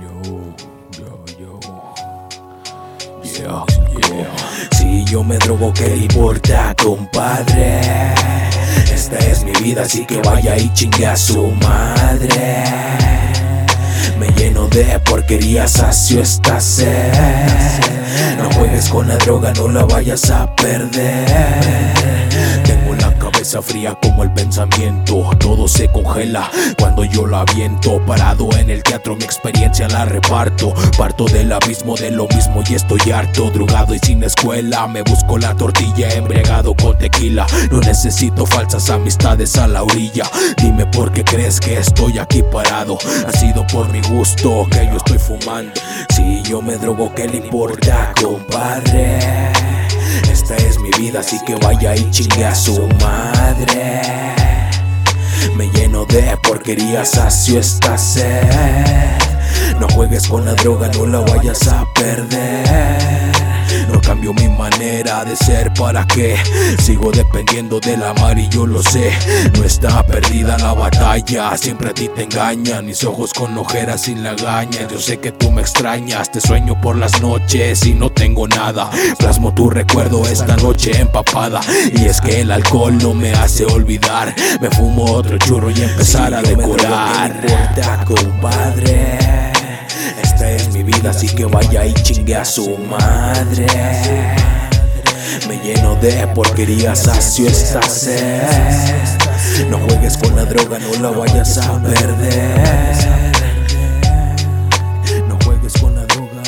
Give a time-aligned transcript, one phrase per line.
[0.00, 0.10] Yo,
[0.98, 1.60] yo, yo.
[3.22, 3.64] Yeah,
[4.08, 4.68] yeah.
[4.72, 7.80] Si yo me drogo, ¿qué le importa, compadre?
[8.92, 12.64] Esta es mi vida, así que vaya y chingue a su madre.
[14.18, 17.12] Me lleno de porquería, sacio esta sed.
[18.38, 22.25] No juegues con la droga, no la vayas a perder.
[23.46, 25.30] Fría como el pensamiento.
[25.38, 28.04] Todo se congela cuando yo la aviento.
[28.04, 30.74] Parado en el teatro, mi experiencia la reparto.
[30.98, 33.50] Parto del abismo de lo mismo y estoy harto.
[33.50, 36.12] Drogado y sin escuela, me busco la tortilla.
[36.12, 37.46] Embriagado con tequila.
[37.70, 40.24] No necesito falsas amistades a la orilla.
[40.60, 42.98] Dime por qué crees que estoy aquí parado.
[43.28, 45.72] Ha sido por mi gusto que yo estoy fumando.
[46.14, 49.85] Si yo me drogo, ¿qué le importa, compadre?
[51.18, 54.02] Así que vaya y chingue a su madre.
[55.56, 58.42] Me lleno de porquería, sacio esta sed.
[59.80, 63.15] No juegues con la droga, no la vayas a perder.
[64.26, 66.36] Cambio mi manera de ser para que
[66.82, 69.12] sigo dependiendo de la mar y yo lo sé.
[69.56, 72.86] No está perdida la batalla, siempre a ti te engañan.
[72.86, 74.88] Mis ojos con ojeras sin lagañas.
[74.90, 78.90] Yo sé que tú me extrañas, te sueño por las noches y no tengo nada.
[79.16, 81.60] Plasmo tu recuerdo esta noche empapada.
[81.92, 84.34] Y es que el alcohol no me hace olvidar.
[84.60, 87.46] Me fumo otro churro y empezar a decorar.
[88.04, 89.25] compadre.
[91.08, 93.66] Así que vaya y chingue a su madre.
[95.48, 97.80] Me lleno de porquería, sacio esta.
[99.70, 103.22] No juegues con la droga, no la vayas a perder.
[105.28, 106.42] No juegues con la droga.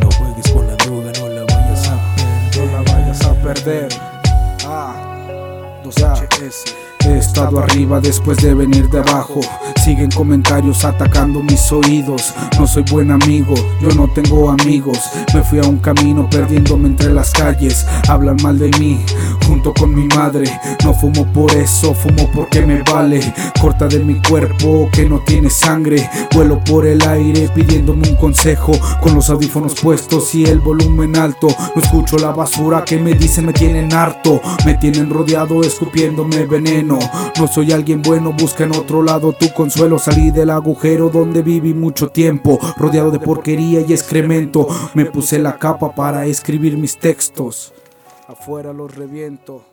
[0.00, 2.66] No juegues con la droga, no la vayas a perder.
[2.66, 3.88] No la vayas a perder.
[4.66, 4.94] Ah,
[5.84, 6.89] 2HS.
[7.10, 9.40] He estado arriba después de venir de abajo.
[9.84, 12.32] Siguen comentarios atacando mis oídos.
[12.56, 14.98] No soy buen amigo, yo no tengo amigos.
[15.34, 17.84] Me fui a un camino perdiéndome entre las calles.
[18.08, 19.04] Hablan mal de mí,
[19.44, 20.44] junto con mi madre.
[20.84, 23.20] No fumo por eso, fumo porque me vale.
[23.60, 26.08] Corta de mi cuerpo que no tiene sangre.
[26.32, 28.70] Vuelo por el aire pidiéndome un consejo.
[29.00, 31.48] Con los audífonos puestos y el volumen alto.
[31.74, 34.40] No escucho la basura que me dicen me tienen harto.
[34.64, 36.99] Me tienen rodeado escupiéndome veneno.
[37.38, 39.98] No soy alguien bueno, busca en otro lado tu consuelo.
[39.98, 44.66] Salí del agujero donde viví mucho tiempo, rodeado de porquería y excremento.
[44.94, 47.72] Me puse la capa para escribir mis textos.
[48.28, 49.69] Afuera los reviento.